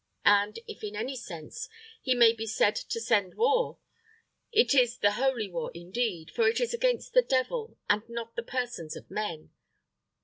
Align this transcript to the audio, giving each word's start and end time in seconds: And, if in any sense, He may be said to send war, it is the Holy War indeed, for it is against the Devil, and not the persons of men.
And, 0.25 0.57
if 0.67 0.83
in 0.83 0.95
any 0.95 1.15
sense, 1.15 1.69
He 2.01 2.15
may 2.15 2.33
be 2.33 2.47
said 2.47 2.75
to 2.75 2.99
send 2.99 3.35
war, 3.35 3.77
it 4.51 4.73
is 4.73 4.97
the 4.97 5.11
Holy 5.11 5.47
War 5.47 5.69
indeed, 5.75 6.31
for 6.31 6.47
it 6.47 6.59
is 6.59 6.73
against 6.73 7.13
the 7.13 7.21
Devil, 7.21 7.77
and 7.87 8.01
not 8.09 8.35
the 8.35 8.41
persons 8.41 8.95
of 8.95 9.11
men. 9.11 9.51